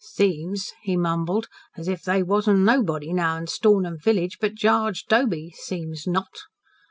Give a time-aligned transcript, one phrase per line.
[0.03, 1.47] "S'ems," he mumbled,
[1.77, 6.33] "as if they wasn't nobody now in Stornham village but Gaarge Doby s'ems not."